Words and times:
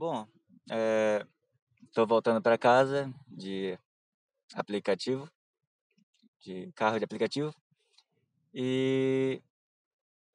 Bom, 0.00 0.26
estou 1.84 2.06
voltando 2.06 2.40
para 2.40 2.56
casa 2.56 3.12
de 3.28 3.78
aplicativo, 4.54 5.30
de 6.40 6.72
carro 6.72 6.96
de 6.98 7.04
aplicativo, 7.04 7.54
e 8.54 9.42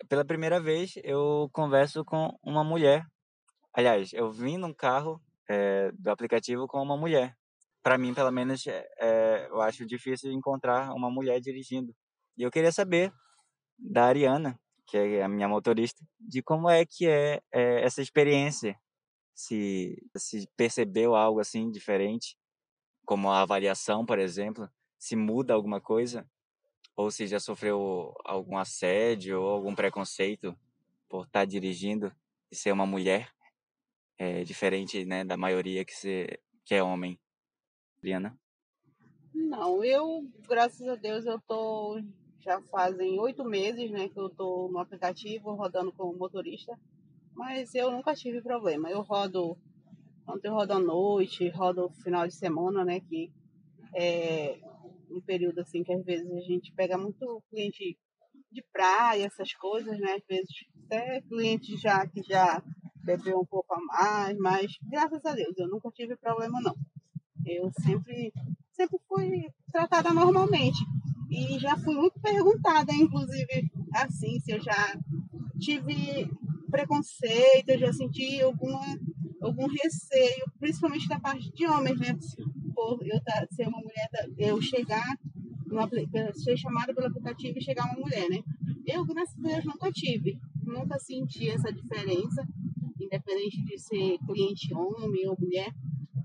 pela 0.07 0.23
primeira 0.23 0.61
vez 0.61 0.93
eu 1.03 1.49
converso 1.51 2.05
com 2.05 2.37
uma 2.43 2.63
mulher. 2.63 3.07
Aliás, 3.73 4.13
eu 4.13 4.31
vim 4.31 4.55
num 4.59 4.71
carro 4.71 5.19
é, 5.49 5.91
do 5.93 6.11
aplicativo 6.11 6.67
com 6.67 6.79
uma 6.79 6.95
mulher. 6.95 7.35
Para 7.81 7.97
mim, 7.97 8.13
pelo 8.13 8.31
menos, 8.31 8.67
é, 8.67 9.47
eu 9.49 9.59
acho 9.61 9.83
difícil 9.83 10.31
encontrar 10.31 10.93
uma 10.93 11.09
mulher 11.09 11.39
dirigindo. 11.39 11.91
E 12.37 12.43
eu 12.43 12.51
queria 12.51 12.71
saber 12.71 13.11
da 13.79 14.05
Ariana, 14.05 14.59
que 14.85 14.95
é 14.95 15.23
a 15.23 15.27
minha 15.27 15.47
motorista, 15.47 16.05
de 16.19 16.43
como 16.43 16.69
é 16.69 16.85
que 16.85 17.07
é, 17.07 17.41
é 17.51 17.83
essa 17.83 17.99
experiência. 17.99 18.79
Se, 19.35 20.01
se 20.15 20.47
percebeu 20.55 21.13
algo 21.13 21.39
assim 21.39 21.69
diferente, 21.69 22.37
como 23.05 23.29
a 23.29 23.41
avaliação, 23.41 24.05
por 24.05 24.17
exemplo, 24.17 24.67
se 24.97 25.15
muda 25.15 25.53
alguma 25.53 25.79
coisa, 25.79 26.27
ou 26.95 27.11
se 27.11 27.27
já 27.27 27.39
sofreu 27.39 28.15
algum 28.23 28.57
assédio 28.57 29.41
ou 29.41 29.49
algum 29.49 29.75
preconceito 29.75 30.57
por 31.09 31.25
estar 31.25 31.45
dirigindo 31.45 32.11
e 32.49 32.55
ser 32.55 32.71
uma 32.71 32.85
mulher, 32.85 33.31
é, 34.17 34.43
diferente 34.43 35.05
né, 35.05 35.23
da 35.23 35.35
maioria 35.35 35.83
que, 35.83 35.93
se, 35.93 36.39
que 36.63 36.73
é 36.73 36.81
homem. 36.81 37.19
Liana? 38.01 38.39
Não, 39.33 39.83
eu, 39.83 40.25
graças 40.47 40.87
a 40.87 40.95
Deus, 40.95 41.25
eu 41.25 41.39
tô 41.41 42.01
já 42.39 42.61
fazem 42.61 43.19
oito 43.19 43.43
meses, 43.43 43.89
né, 43.89 44.07
que 44.07 44.19
eu 44.19 44.29
tô 44.29 44.69
no 44.71 44.77
aplicativo 44.77 45.53
rodando 45.55 45.91
como 45.91 46.15
motorista, 46.15 46.79
mas 47.35 47.75
eu 47.75 47.91
nunca 47.91 48.15
tive 48.15 48.41
problema. 48.41 48.89
Eu 48.89 49.01
rodo, 49.01 49.57
ontem 50.27 50.47
eu 50.47 50.53
rodo 50.53 50.73
à 50.73 50.79
noite, 50.79 51.49
rodo 51.49 51.89
final 52.03 52.27
de 52.27 52.33
semana, 52.33 52.83
né, 52.83 52.99
que 52.99 53.31
é 53.93 54.59
um 55.09 55.21
período 55.21 55.59
assim 55.59 55.83
que 55.83 55.93
às 55.93 56.03
vezes 56.03 56.29
a 56.31 56.41
gente 56.41 56.73
pega 56.73 56.97
muito 56.97 57.41
cliente 57.49 57.97
de 58.51 58.63
praia, 58.71 59.25
essas 59.25 59.53
coisas, 59.53 59.99
né, 59.99 60.13
às 60.13 60.25
vezes 60.27 60.49
até 60.85 61.21
cliente 61.21 61.77
já 61.77 62.05
que 62.07 62.21
já 62.23 62.63
bebeu 63.03 63.39
um 63.39 63.45
pouco 63.45 63.73
a 63.73 63.81
mais, 63.81 64.37
mas 64.37 64.71
graças 64.89 65.23
a 65.25 65.33
Deus 65.33 65.57
eu 65.57 65.67
nunca 65.67 65.91
tive 65.91 66.15
problema 66.15 66.59
não. 66.61 66.75
Eu 67.45 67.69
sempre 67.83 68.33
sempre 68.75 68.97
fui 69.07 69.47
tratada 69.71 70.13
normalmente. 70.13 70.79
E 71.29 71.57
já 71.59 71.75
fui 71.77 71.95
muito 71.95 72.19
perguntada, 72.19 72.93
inclusive, 72.93 73.69
assim, 73.93 74.39
se 74.39 74.51
eu 74.51 74.61
já 74.61 74.95
tive 75.59 76.29
preconceito, 76.75 77.69
eu 77.69 77.79
já 77.79 77.93
senti 77.93 78.41
alguma, 78.41 78.81
algum 79.41 79.65
receio, 79.67 80.45
principalmente 80.59 81.07
da 81.07 81.17
parte 81.17 81.49
de 81.53 81.65
homens, 81.65 81.97
né? 81.99 82.17
Por 82.73 82.99
eu 83.07 83.21
tá, 83.23 83.47
ser 83.49 83.67
uma 83.69 83.79
mulher, 83.79 84.09
eu 84.37 84.61
chegar, 84.61 85.17
no, 85.67 85.89
ser 86.33 86.57
chamada 86.57 86.93
pelo 86.93 87.07
aplicativo 87.07 87.57
e 87.57 87.63
chegar 87.63 87.85
uma 87.85 88.01
mulher, 88.01 88.29
né? 88.29 88.39
Eu, 88.85 89.05
graças 89.05 89.37
a 89.39 89.47
Deus, 89.47 89.63
nunca 89.63 89.89
tive, 89.89 90.37
nunca 90.63 90.99
senti 90.99 91.49
essa 91.49 91.71
diferença, 91.71 92.45
independente 92.99 93.63
de 93.63 93.79
ser 93.79 94.17
cliente 94.27 94.73
homem 94.73 95.27
ou 95.29 95.37
mulher. 95.39 95.73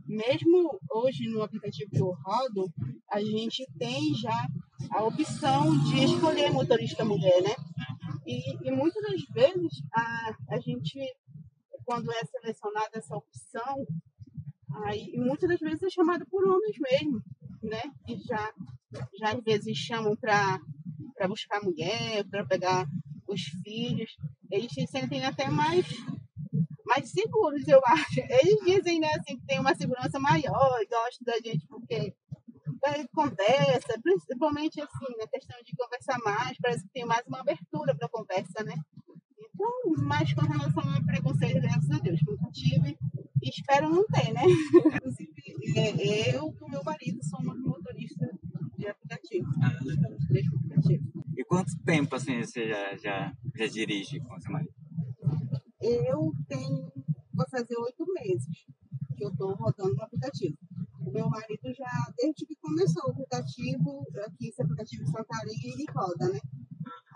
Mesmo 0.05 0.81
hoje 0.91 1.29
no 1.29 1.43
aplicativo 1.43 1.91
que 1.93 2.01
eu 2.01 2.13
rodo, 2.25 2.73
a 3.09 3.23
gente 3.23 3.65
tem 3.79 4.13
já 4.17 4.49
a 4.91 5.05
opção 5.05 5.79
de 5.85 6.05
escolher 6.05 6.51
motorista 6.51 7.05
mulher, 7.05 7.41
né? 7.43 7.55
E, 8.27 8.69
e 8.69 8.71
muitas 8.71 9.03
das 9.03 9.23
vezes 9.33 9.83
a, 9.93 10.37
a 10.51 10.61
gente, 10.61 11.01
quando 11.85 12.11
é 12.13 12.25
selecionada 12.25 12.91
essa 12.95 13.17
opção, 13.17 13.87
aí, 14.85 15.13
muitas 15.17 15.49
das 15.49 15.61
vezes 15.61 15.83
é 15.83 15.91
chamada 15.91 16.25
por 16.27 16.47
homens 16.47 16.77
mesmo, 16.91 17.23
né? 17.63 17.83
Que 18.07 18.17
já, 18.19 18.53
já 19.19 19.33
às 19.33 19.43
vezes 19.43 19.77
chamam 19.77 20.17
para 20.17 20.61
buscar 21.29 21.63
mulher, 21.63 22.25
para 22.29 22.47
pegar 22.47 22.87
os 23.27 23.43
filhos. 23.63 24.17
Eles 24.51 24.73
se 24.73 24.87
sentem 24.87 25.25
até 25.25 25.49
mais 25.49 25.87
mais 26.85 27.09
seguros, 27.11 27.67
eu 27.69 27.81
acho. 27.87 28.21
Eles 28.21 28.65
dizem, 28.65 28.99
né, 28.99 29.09
assim, 29.19 29.39
que 29.39 29.47
tem 29.47 29.61
uma 29.61 29.75
segurança 29.75 30.19
maior 30.19 30.79
e 30.83 30.87
gostam 30.87 31.25
da 31.25 31.37
gente 31.39 31.67
porque 31.69 32.15
conversa, 33.13 34.01
principalmente 34.03 34.81
assim, 34.81 35.17
na 35.19 35.27
questão 35.27 35.57
de 35.65 35.77
conversar 35.77 36.19
mais, 36.25 36.57
parece 36.59 36.85
que 36.85 36.93
tem 36.93 37.05
mais 37.05 37.27
uma 37.27 37.41
abertura 37.41 37.95
para 37.95 38.09
conversa, 38.09 38.63
né? 38.65 38.75
Então, 39.39 40.05
mais 40.07 40.33
com 40.33 40.41
relação 40.41 40.83
ao 40.83 41.05
preconceito, 41.05 41.61
graças 41.61 41.91
a 41.91 41.99
Deus, 41.99 42.21
nunca 42.27 42.51
tive 42.51 42.99
e 43.43 43.49
espero 43.49 43.91
não 43.91 44.05
ter, 44.07 44.33
né? 44.33 44.43
Inclusive, 44.97 45.33
é, 45.77 46.35
eu 46.35 46.55
e 46.59 46.65
o 46.65 46.69
meu 46.69 46.83
marido 46.85 47.23
somos 47.25 47.59
motoristas 47.61 48.31
de 48.79 48.89
aplicativo. 48.89 49.51
Ah, 49.63 49.79
legal. 49.85 50.13
De 50.17 50.39
aplicativo. 50.39 51.25
E 51.37 51.45
quanto 51.45 51.79
tempo 51.85 52.15
assim 52.15 52.41
você 52.41 52.69
já, 52.69 52.97
já, 52.97 53.37
já 53.55 53.67
dirige 53.67 54.21
com 54.21 54.41
seu 54.41 54.53
marido? 54.53 54.75
Eu 55.81 56.33
tenho, 56.49 56.93
vou 57.33 57.47
fazer 57.51 57.77
oito 57.77 58.05
meses 58.13 58.67
que 59.17 59.25
eu 59.25 59.31
estou 59.31 59.55
rodando 59.55 59.95
no 59.95 60.03
aplicativo. 60.03 60.57
Meu 61.01 61.29
marido 61.29 61.75
já, 61.75 62.13
desde 62.17 62.47
que 62.47 62.57
começou 62.57 63.03
o 63.07 63.11
aplicativo, 63.11 64.07
aqui 64.27 64.49
esse 64.49 64.63
aplicativo 64.63 65.05
de 65.05 65.11
Santarém, 65.11 65.61
ele 65.65 65.85
roda, 65.95 66.29
né? 66.29 66.41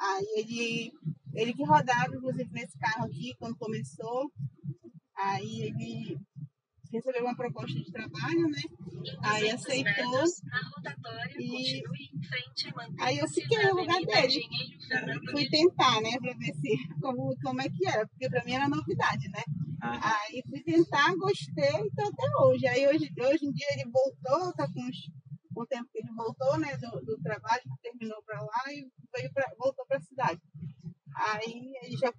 Aí 0.01 0.27
ele, 0.37 0.93
ele 1.35 1.55
que 1.55 1.65
rodava, 1.65 2.17
inclusive, 2.17 2.51
nesse 2.53 2.79
carro 2.79 3.07
aqui, 3.07 3.35
quando 3.39 3.57
começou. 3.57 4.31
Aí 5.17 5.63
ele 5.63 6.19
recebeu 6.95 7.23
uma 7.23 7.37
proposta 7.37 7.75
de 7.75 7.91
trabalho, 7.91 8.49
né? 8.49 8.63
Aí 9.23 9.51
aceitou. 9.51 10.25
E 11.39 11.83
aí 13.01 13.19
eu 13.19 13.29
fiquei 13.29 13.59
no 13.65 13.77
lugar 13.77 14.01
dele. 14.01 14.43
Fui 15.31 15.49
tentar, 15.49 16.01
né? 16.01 16.11
Pra 16.21 16.33
ver 16.35 16.55
se 16.55 16.89
como, 17.01 17.35
como 17.43 17.61
é 17.61 17.69
que 17.69 17.89
era, 17.89 18.07
porque 18.07 18.29
pra 18.29 18.45
mim 18.45 18.53
era 18.53 18.69
novidade, 18.69 19.29
né? 19.29 19.43
Aí 19.81 20.43
fui 20.49 20.63
tentar, 20.63 21.15
gostei, 21.17 21.77
então 21.85 22.09
até 22.09 22.25
hoje. 22.43 22.67
Aí 22.67 22.87
hoje, 22.87 23.13
hoje 23.19 23.47
em 23.47 23.53
dia 23.53 23.67
ele 23.75 23.91
voltou, 23.91 24.53
tá 24.55 24.67
com 24.73 24.81
uns, 24.81 25.11
um 25.57 25.67
tempo 25.67 25.89
que 25.93 25.99
ele 25.99 26.13
voltou, 26.13 26.59
né, 26.59 26.77
do, 26.79 26.91
do 27.05 27.19
trabalho, 27.23 27.63
terminou 27.83 28.23
pra 28.23 28.41
lá 28.41 28.63
e 28.69 28.89
veio 29.15 29.33
pra, 29.33 29.53
voltou 29.59 29.85
pra 29.87 30.01
cidade. 30.01 30.41
Aí 31.17 31.73
ele 31.83 31.97
já 31.97 32.13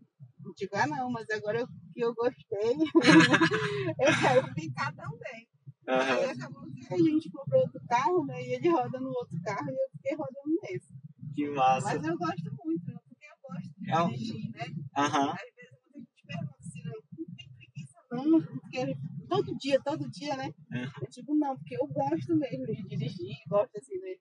digo, 0.56 0.76
ah 0.76 0.88
não, 0.88 1.12
mas 1.12 1.30
agora 1.30 1.68
que 1.94 2.02
eu 2.02 2.14
gostei, 2.14 2.76
eu 4.00 4.20
quero 4.22 4.54
ficar 4.54 4.94
também. 4.94 5.48
Uhum. 5.88 6.00
Aí 6.00 6.26
acabou 6.32 6.66
que 6.72 6.94
a 6.94 6.98
gente 6.98 7.30
comprou 7.30 7.62
outro 7.62 7.82
carro, 7.88 8.26
né? 8.26 8.42
E 8.44 8.54
ele 8.56 8.70
roda 8.70 9.00
no 9.00 9.10
outro 9.10 9.40
carro 9.44 9.70
e 9.70 9.74
eu 9.74 9.90
fiquei 9.92 10.16
rodando 10.16 10.60
nesse. 10.64 10.94
Que 11.36 11.48
massa. 11.50 11.88
Mas 11.88 12.04
eu 12.04 12.18
gosto 12.18 12.56
muito, 12.64 12.86
porque 12.86 13.26
eu 13.26 13.38
gosto 13.44 13.80
de 13.80 13.92
é 13.92 14.02
um... 14.02 14.10
dirigir, 14.10 14.52
né? 14.52 14.66
Uhum. 14.98 15.30
Às 15.30 15.56
vezes 15.56 15.74
a 15.94 16.00
gente 16.00 16.26
pergunta 16.26 16.64
se 16.64 16.84
não, 16.84 17.26
tem 17.36 17.50
preguiça 17.58 18.00
não, 18.12 18.42
porque 18.42 18.98
todo 19.28 19.58
dia, 19.58 19.82
todo 19.84 20.10
dia, 20.10 20.36
né? 20.38 20.54
Uhum. 20.72 20.92
Eu 21.02 21.08
digo, 21.10 21.36
não, 21.36 21.58
porque 21.58 21.76
eu 21.76 21.88
gosto 21.88 22.36
mesmo 22.36 22.66
de 22.66 22.84
dirigir, 22.88 23.36
gosto 23.48 23.78
assim, 23.78 24.00
né? 24.00 24.16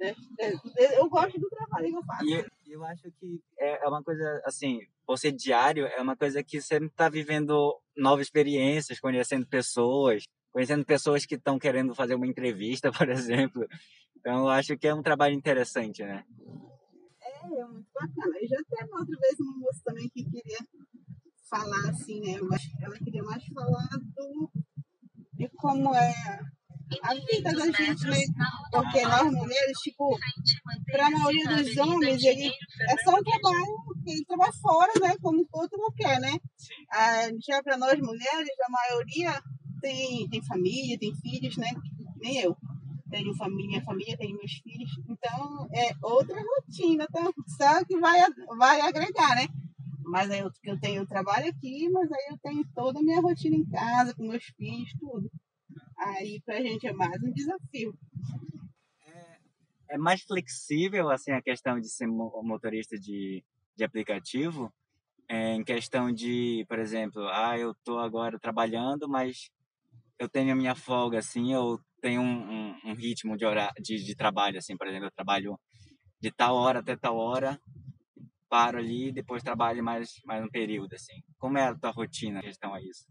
né? 0.00 0.14
Eu 0.96 1.08
gosto 1.08 1.38
do 1.38 1.48
trabalho 1.48 1.90
que 1.90 1.96
eu 1.96 2.04
faço. 2.04 2.24
E 2.24 2.44
eu 2.70 2.84
acho 2.84 3.10
que 3.18 3.42
é, 3.58 3.84
é 3.84 3.88
uma 3.88 4.02
coisa, 4.02 4.42
assim, 4.44 4.80
você 5.06 5.32
diário 5.32 5.86
é 5.86 6.00
uma 6.00 6.16
coisa 6.16 6.42
que 6.42 6.60
você 6.60 6.76
está 6.76 7.08
vivendo 7.08 7.80
novas 7.96 8.26
experiências, 8.26 9.00
conhecendo 9.00 9.46
pessoas, 9.46 10.24
conhecendo 10.52 10.84
pessoas 10.84 11.26
que 11.26 11.34
estão 11.34 11.58
querendo 11.58 11.94
fazer 11.94 12.14
uma 12.14 12.26
entrevista, 12.26 12.90
por 12.92 13.08
exemplo. 13.08 13.66
Então, 14.16 14.40
eu 14.40 14.48
acho 14.48 14.76
que 14.76 14.86
é 14.86 14.94
um 14.94 15.02
trabalho 15.02 15.34
interessante, 15.34 16.02
né? 16.02 16.24
É, 17.22 17.60
é 17.60 17.64
muito 17.66 17.88
bacana. 17.92 18.38
Eu 18.40 18.48
já 18.48 18.62
teve 18.68 18.92
outra 18.92 19.18
vez 19.18 19.40
uma 19.40 19.58
moça 19.58 19.80
também 19.84 20.08
que 20.10 20.24
queria 20.24 20.58
falar 21.48 21.90
assim, 21.90 22.20
né? 22.20 22.38
Ela 22.82 22.98
queria 22.98 23.22
mais 23.22 23.44
falar 23.46 23.88
do, 24.14 24.50
de 25.32 25.48
como 25.56 25.94
é 25.94 26.12
a 27.02 27.14
vida 27.14 27.52
da 27.52 27.66
gente, 27.66 28.06
né? 28.06 28.18
Porque 28.70 29.02
nós 29.02 29.32
mulheres, 29.32 29.78
tipo, 29.82 30.18
para 30.90 31.06
a 31.06 31.10
maioria 31.10 31.46
dos 31.48 31.76
homens, 31.76 32.22
ele 32.22 32.48
é 32.48 32.96
só 33.04 33.12
um 33.12 33.22
trabalho, 33.22 33.76
ele 34.06 34.24
trabalha 34.24 34.52
fora, 34.52 34.92
né? 35.00 35.14
Como 35.20 35.46
todo 35.46 35.78
mundo 35.78 35.94
quer, 35.96 36.20
né? 36.20 36.32
Ah, 36.90 37.28
já 37.46 37.62
para 37.62 37.76
nós 37.76 37.98
mulheres, 37.98 38.50
a 38.66 38.70
maioria 38.70 39.42
tem, 39.80 40.28
tem 40.28 40.42
família, 40.42 40.98
tem 40.98 41.14
filhos, 41.16 41.56
né? 41.56 41.68
Nem 42.16 42.38
eu. 42.40 42.56
Tenho 43.10 43.34
família, 43.34 43.82
família, 43.82 44.16
tenho 44.16 44.36
meus 44.36 44.52
filhos. 44.52 44.90
Então, 45.08 45.68
é 45.72 45.90
outra 46.02 46.40
rotina, 46.40 47.06
tá? 47.12 47.28
só 47.48 47.84
que 47.84 47.98
vai, 47.98 48.20
vai 48.56 48.80
agregar, 48.80 49.34
né? 49.34 49.48
Mas 50.04 50.30
aí 50.30 50.40
eu, 50.40 50.50
eu 50.64 50.80
tenho 50.80 51.06
trabalho 51.06 51.48
aqui, 51.48 51.88
mas 51.88 52.10
aí 52.10 52.28
eu 52.30 52.38
tenho 52.38 52.64
toda 52.74 52.98
a 52.98 53.02
minha 53.02 53.20
rotina 53.20 53.56
em 53.56 53.64
casa, 53.64 54.14
com 54.14 54.26
meus 54.26 54.44
filhos, 54.44 54.92
tudo. 54.98 55.30
Aí 56.00 56.40
pra 56.44 56.60
gente 56.60 56.86
é 56.86 56.92
mais 56.92 57.22
um 57.22 57.32
desafio. 57.32 57.94
É, 59.06 59.94
é 59.94 59.98
mais 59.98 60.22
flexível, 60.22 61.10
assim, 61.10 61.32
a 61.32 61.42
questão 61.42 61.78
de 61.78 61.88
ser 61.88 62.06
motorista 62.06 62.98
de, 62.98 63.44
de 63.76 63.84
aplicativo? 63.84 64.72
é, 65.30 65.54
em 65.54 65.62
questão 65.62 66.12
de, 66.12 66.66
por 66.68 66.80
exemplo, 66.80 67.24
ah, 67.28 67.56
eu 67.56 67.72
tô 67.84 68.00
agora 68.00 68.36
trabalhando, 68.36 69.08
mas 69.08 69.48
eu 70.18 70.28
tenho 70.28 70.52
a 70.52 70.56
minha 70.56 70.74
folga, 70.74 71.20
assim, 71.20 71.54
eu 71.54 71.78
tenho 72.02 72.20
um, 72.20 72.24
um, 72.26 72.80
um 72.86 72.94
ritmo 72.94 73.36
de, 73.36 73.44
hora, 73.44 73.70
de, 73.80 74.02
de 74.02 74.16
trabalho, 74.16 74.58
assim, 74.58 74.76
por 74.76 74.88
exemplo, 74.88 75.06
eu 75.06 75.12
trabalho 75.12 75.56
de 76.20 76.32
tal 76.32 76.56
hora 76.56 76.80
até 76.80 76.96
tal 76.96 77.16
hora, 77.16 77.60
paro 78.48 78.78
ali, 78.78 79.12
depois 79.12 79.40
trabalho 79.40 79.84
mais, 79.84 80.10
mais 80.24 80.44
um 80.44 80.48
período, 80.48 80.94
assim. 80.94 81.22
Como 81.38 81.56
é 81.56 81.68
a 81.68 81.76
tua 81.76 81.92
rotina 81.92 82.40
em 82.40 82.42
questão 82.42 82.74
a 82.74 82.82
isso? 82.82 83.06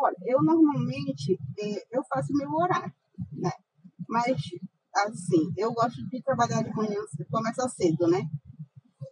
Olha, 0.00 0.16
eu 0.26 0.42
normalmente, 0.42 1.38
é, 1.58 1.96
eu 1.96 2.04
faço 2.08 2.32
meu 2.32 2.50
horário, 2.52 2.92
né? 3.32 3.50
Mas, 4.08 4.36
assim, 4.94 5.52
eu 5.56 5.72
gosto 5.72 6.06
de 6.08 6.22
trabalhar 6.22 6.62
de 6.62 6.72
manhã, 6.74 7.00
começa 7.30 7.68
cedo, 7.68 8.06
né? 8.06 8.28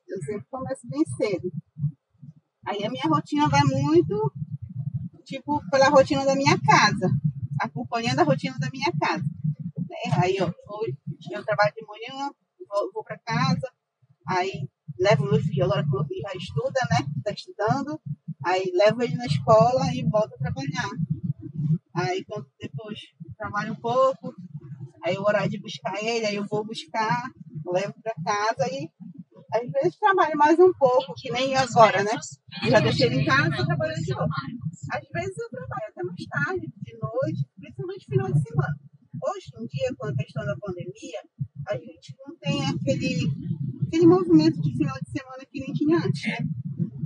Eu 0.08 0.18
sempre 0.22 0.46
começo 0.48 0.88
bem 0.88 1.04
cedo. 1.16 1.50
Aí 2.66 2.84
a 2.84 2.90
minha 2.90 3.04
rotina 3.08 3.48
vai 3.48 3.62
muito, 3.64 4.32
tipo, 5.24 5.60
pela 5.70 5.88
rotina 5.88 6.24
da 6.24 6.36
minha 6.36 6.58
casa, 6.60 7.10
acompanhando 7.60 8.20
a 8.20 8.24
rotina 8.24 8.56
da 8.58 8.70
minha 8.70 8.92
casa. 9.00 9.24
Né? 9.24 10.22
Aí, 10.22 10.36
ó, 10.40 10.52
eu 11.32 11.44
trabalho 11.44 11.74
de 11.74 11.86
manhã, 11.86 12.30
vou, 12.68 12.92
vou 12.92 13.04
para 13.04 13.18
casa, 13.18 13.72
aí 14.26 14.68
levo 14.98 15.24
meu 15.24 15.40
filho, 15.40 15.64
agora 15.64 15.84
que 15.84 15.90
meu 15.90 16.04
filho 16.04 16.22
já 16.22 16.32
estuda, 16.34 16.80
né? 16.90 17.06
Está 17.18 17.32
estudando, 17.32 18.00
aí 18.46 18.70
levo 18.72 19.02
ele 19.02 19.16
na 19.16 19.26
escola 19.26 19.92
e 19.92 20.04
volto 20.04 20.32
a 20.34 20.38
trabalhar. 20.38 20.90
Aí 21.92 22.24
quando 22.24 22.46
depois 22.60 23.00
trabalho 23.36 23.72
um 23.72 23.80
pouco, 23.80 24.32
aí 25.04 25.18
o 25.18 25.22
horário 25.22 25.50
de 25.50 25.60
buscar 25.60 26.00
ele, 26.02 26.26
aí 26.26 26.36
eu 26.36 26.46
vou 26.46 26.64
buscar, 26.64 27.24
levo 27.66 27.94
para 28.00 28.14
casa 28.24 28.72
e 28.72 28.88
às 29.52 29.68
vezes 29.70 29.98
trabalho 29.98 30.36
mais 30.36 30.58
um 30.60 30.72
pouco, 30.74 31.14
que 31.16 31.30
nem 31.30 31.56
agora, 31.56 32.02
né? 32.04 32.12
Já 32.68 32.80
deixei 32.80 33.06
ele 33.06 33.22
em 33.22 33.24
casa 33.24 33.48
e 33.48 33.66
trabalho 33.66 33.94
de 33.94 34.14
novo. 34.14 34.32
Às 34.92 35.08
vezes 35.08 35.38
eu 35.38 35.50
trabalho 35.50 35.86
até 35.88 36.02
mais 36.02 36.26
tarde, 36.26 36.72
de 36.82 36.98
noite, 37.00 37.48
principalmente 37.58 38.06
final 38.06 38.32
de 38.32 38.42
semana. 38.42 38.78
Hoje 39.28 39.50
em 39.58 39.66
dia, 39.66 39.94
com 39.98 40.06
a 40.06 40.14
questão 40.14 40.44
da 40.44 40.56
pandemia, 40.56 41.20
a 41.68 41.76
gente 41.76 42.14
não 42.18 42.36
tem 42.36 42.64
aquele, 42.66 43.32
aquele 43.86 44.06
movimento 44.06 44.60
de 44.60 44.76
final 44.76 44.96
de 45.02 45.10
semana 45.10 45.44
que 45.50 45.60
nem 45.60 45.72
tinha 45.72 45.98
antes, 45.98 46.22
né? 46.22 46.38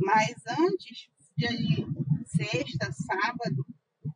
Mas 0.03 0.35
antes, 0.59 1.11
dia 1.41 1.57
de 1.57 1.87
sexta, 2.27 2.93
sábado, 2.93 3.67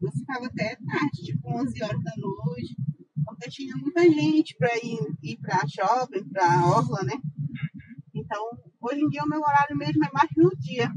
eu 0.03 0.13
ficava 0.13 0.47
até 0.47 0.77
tarde, 0.77 1.25
tipo 1.25 1.49
11 1.65 1.83
horas 1.83 2.03
da 2.03 2.13
noite, 2.17 2.77
porque 3.25 3.51
tinha 3.51 3.75
muita 3.77 4.03
gente 4.03 4.55
para 4.57 4.77
ir, 4.77 4.99
ir 5.23 5.39
para 5.39 5.67
shopping, 5.67 6.29
para 6.29 6.67
orla, 6.67 7.03
né? 7.05 7.15
Então, 8.15 8.43
hoje 8.81 9.01
em 9.01 9.09
dia, 9.09 9.23
o 9.25 9.29
meu 9.29 9.41
horário 9.41 9.77
mesmo 9.77 10.05
é 10.05 10.11
mais 10.13 10.31
no 10.37 10.51
dia. 10.59 10.89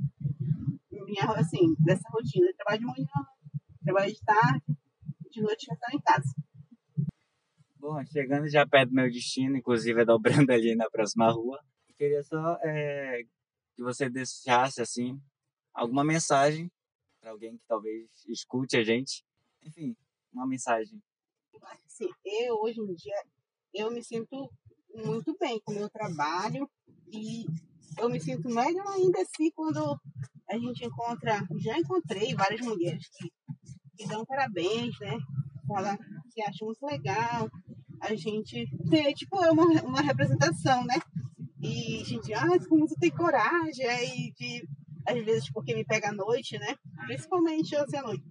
Minha, 0.92 1.24
assim, 1.36 1.74
dessa 1.80 2.10
rotina. 2.10 2.48
Eu 2.48 2.56
trabalho 2.56 2.80
de 2.80 2.86
manhã, 2.86 3.26
trabalho 3.84 4.12
de 4.12 4.22
tarde, 4.24 4.64
de 5.32 5.42
noite 5.42 5.66
já 5.66 5.74
estou 5.74 5.98
em 5.98 6.02
casa. 6.02 6.36
Bom, 7.78 8.04
chegando 8.06 8.50
já 8.50 8.68
perto 8.68 8.90
do 8.90 8.96
meu 8.96 9.10
destino, 9.10 9.56
inclusive 9.56 10.02
é 10.02 10.06
dobrando 10.06 10.52
ali 10.52 10.76
na 10.76 10.90
próxima 10.90 11.32
rua, 11.32 11.64
queria 11.98 12.22
só 12.24 12.58
é, 12.62 13.24
que 13.76 13.82
você 13.82 14.10
deixasse, 14.10 14.82
assim, 14.82 15.20
alguma 15.74 16.04
mensagem 16.04 16.70
para 17.20 17.32
alguém 17.32 17.58
que 17.58 17.64
talvez 17.68 18.08
escute 18.28 18.78
a 18.78 18.84
gente. 18.84 19.24
Enfim, 19.64 19.96
uma 20.38 20.48
mensagem. 20.48 21.02
Sim, 21.88 22.10
eu 22.24 22.56
hoje 22.62 22.80
em 22.80 22.94
dia, 22.94 23.24
eu 23.74 23.92
me 23.92 24.04
sinto 24.04 24.50
muito 24.94 25.36
bem 25.40 25.60
com 25.66 25.72
o 25.72 25.76
meu 25.76 25.90
trabalho 25.90 26.70
e 27.12 27.46
eu 27.98 28.10
me 28.10 28.20
sinto 28.20 28.48
melhor 28.50 28.88
ainda 28.90 29.22
assim 29.22 29.50
quando 29.52 30.00
a 30.50 30.58
gente 30.58 30.86
encontra, 30.86 31.46
já 31.58 31.78
encontrei 31.78 32.34
várias 32.36 32.62
mulheres 32.62 33.08
que, 33.10 33.32
que 33.98 34.08
dão 34.08 34.26
parabéns, 34.26 34.98
né? 35.00 35.18
Fala 35.68 35.98
que 36.32 36.42
acham 36.42 36.68
muito 36.68 36.86
legal 36.86 37.50
a 38.00 38.16
gente 38.16 38.68
ter, 38.90 39.14
tipo, 39.14 39.44
é 39.44 39.52
uma, 39.52 39.66
uma 39.82 40.02
representação, 40.02 40.86
né? 40.86 40.96
E 41.60 42.02
a 42.02 42.04
gente, 42.04 42.34
ah, 42.34 42.48
como 42.70 42.88
você 42.88 42.96
tem 42.96 43.10
coragem, 43.10 43.86
aí 43.88 44.32
de, 44.38 44.68
às 45.06 45.26
vezes 45.26 45.52
porque 45.52 45.74
me 45.74 45.84
pega 45.84 46.10
à 46.10 46.14
noite, 46.14 46.58
né? 46.60 46.76
Principalmente 47.08 47.76
assim 47.76 47.98
à 47.98 48.04
noite. 48.04 48.24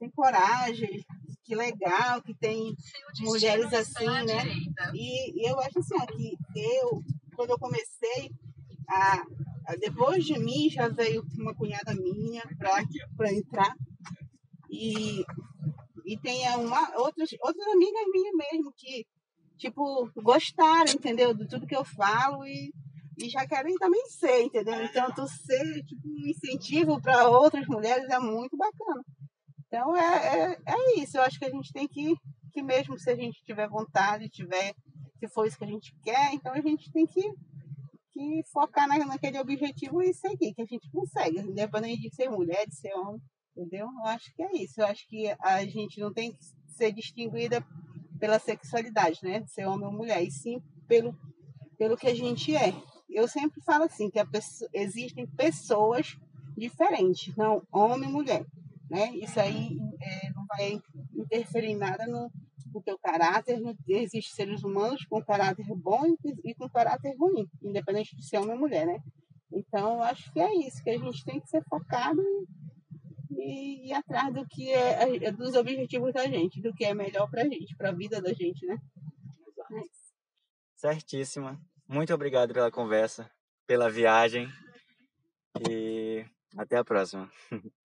Tem 0.00 0.10
coragem, 0.10 1.04
que 1.48 1.54
legal, 1.54 2.20
que 2.20 2.34
tem 2.34 2.76
mulheres 3.20 3.72
assim, 3.72 4.04
né? 4.04 4.44
E, 4.92 5.40
e, 5.40 5.50
eu 5.50 5.58
acho 5.60 5.78
assim, 5.78 5.94
ó, 5.98 6.06
que 6.06 6.36
eu, 6.54 7.02
quando 7.34 7.50
eu 7.50 7.58
comecei, 7.58 8.30
a, 8.86 9.22
a, 9.66 9.76
depois 9.80 10.26
de 10.26 10.38
mim 10.38 10.68
já 10.68 10.88
veio 10.88 11.24
uma 11.38 11.54
cunhada 11.54 11.94
minha 11.94 12.42
para 13.16 13.32
entrar. 13.32 13.74
E 14.70 15.24
e 16.08 16.16
tem 16.16 16.40
uma, 16.56 16.90
outras, 16.96 17.28
outras 17.42 17.68
amigas 17.68 18.02
minhas 18.10 18.34
mesmo 18.34 18.72
que, 18.74 19.06
tipo, 19.58 20.10
gostaram, 20.16 20.90
entendeu? 20.90 21.34
De 21.34 21.46
tudo 21.46 21.66
que 21.66 21.76
eu 21.76 21.84
falo 21.84 22.46
e, 22.46 22.72
e 23.18 23.28
já 23.28 23.46
querem 23.46 23.74
também 23.76 24.02
ser, 24.06 24.40
entendeu? 24.40 24.82
Então, 24.82 25.12
tu 25.14 25.28
ser, 25.28 25.84
tipo, 25.84 26.08
um 26.08 26.26
incentivo 26.26 26.98
para 27.02 27.28
outras 27.28 27.66
mulheres 27.66 28.08
é 28.08 28.18
muito 28.18 28.56
bacana. 28.56 29.04
Então, 29.68 29.94
é, 29.94 30.52
é, 30.52 30.58
é 30.66 31.00
isso. 31.00 31.16
Eu 31.16 31.22
acho 31.22 31.38
que 31.38 31.44
a 31.44 31.50
gente 31.50 31.72
tem 31.72 31.86
que, 31.86 32.16
que 32.52 32.62
mesmo 32.62 32.98
se 32.98 33.10
a 33.10 33.14
gente 33.14 33.42
tiver 33.44 33.68
vontade, 33.68 34.28
tiver, 34.28 34.74
se 35.18 35.28
for 35.28 35.46
isso 35.46 35.58
que 35.58 35.64
a 35.64 35.68
gente 35.68 35.94
quer, 36.02 36.32
então 36.32 36.52
a 36.52 36.60
gente 36.60 36.90
tem 36.90 37.06
que, 37.06 37.22
que 38.10 38.42
focar 38.50 38.88
na, 38.88 38.98
naquele 39.04 39.38
objetivo 39.38 40.02
e 40.02 40.12
seguir, 40.14 40.54
que 40.54 40.62
a 40.62 40.66
gente 40.66 40.90
consegue, 40.90 41.40
independente 41.40 42.08
de 42.08 42.14
ser 42.14 42.30
mulher, 42.30 42.66
de 42.66 42.74
ser 42.74 42.94
homem. 42.94 43.20
Entendeu? 43.54 43.88
Eu 43.88 44.06
acho 44.06 44.34
que 44.34 44.42
é 44.42 44.56
isso. 44.56 44.80
Eu 44.80 44.86
acho 44.86 45.06
que 45.08 45.34
a 45.40 45.64
gente 45.66 46.00
não 46.00 46.12
tem 46.12 46.32
que 46.32 46.38
ser 46.68 46.92
distinguida 46.92 47.64
pela 48.18 48.38
sexualidade, 48.38 49.18
né? 49.22 49.40
De 49.40 49.50
ser 49.50 49.66
homem 49.66 49.86
ou 49.86 49.92
mulher, 49.92 50.22
e 50.22 50.30
sim 50.30 50.62
pelo, 50.86 51.14
pelo 51.76 51.96
que 51.96 52.06
a 52.06 52.14
gente 52.14 52.56
é. 52.56 52.72
Eu 53.10 53.26
sempre 53.26 53.60
falo 53.62 53.84
assim, 53.84 54.10
que 54.10 54.24
pessoa, 54.26 54.70
existem 54.72 55.26
pessoas 55.26 56.16
diferentes, 56.56 57.34
não 57.36 57.62
homem 57.72 58.08
e 58.08 58.12
mulher. 58.12 58.46
Né? 58.90 59.10
Isso 59.16 59.38
aí 59.38 59.78
é, 60.00 60.30
não 60.30 60.46
vai 60.46 60.80
interferir 61.14 61.68
em 61.68 61.76
nada 61.76 62.06
no, 62.06 62.30
no 62.72 62.82
teu 62.82 62.98
caráter. 62.98 63.60
Existem 63.86 64.22
seres 64.22 64.62
humanos 64.62 65.04
com 65.06 65.22
caráter 65.22 65.66
bom 65.74 66.14
e, 66.44 66.54
com 66.54 66.68
caráter 66.68 67.14
ruim, 67.16 67.46
independente 67.62 68.16
de 68.16 68.26
ser 68.26 68.38
homem 68.38 68.52
ou 68.52 68.58
mulher, 68.58 68.86
né? 68.86 69.00
Então, 69.52 69.94
eu 69.94 70.02
acho 70.02 70.30
que 70.32 70.40
é 70.40 70.54
isso, 70.54 70.82
que 70.82 70.90
a 70.90 70.98
gente 70.98 71.24
tem 71.24 71.40
que 71.40 71.48
ser 71.48 71.62
focado 71.64 72.22
e 73.30 73.88
ir 73.88 73.92
atrás 73.92 74.32
do 74.32 74.46
que 74.46 74.70
é, 74.70 75.26
é, 75.26 75.32
dos 75.32 75.54
objetivos 75.54 76.12
da 76.12 76.26
gente, 76.26 76.60
do 76.60 76.74
que 76.74 76.84
é 76.84 76.94
melhor 76.94 77.30
pra 77.30 77.44
gente, 77.44 77.76
pra 77.76 77.92
vida 77.92 78.20
da 78.20 78.32
gente, 78.32 78.66
né? 78.66 78.78
É 79.70 79.80
Certíssima. 80.76 81.60
Muito 81.86 82.12
obrigado 82.14 82.52
pela 82.52 82.70
conversa, 82.70 83.30
pela 83.66 83.90
viagem 83.90 84.48
e 85.68 86.24
até 86.56 86.76
a 86.76 86.84
próxima. 86.84 87.30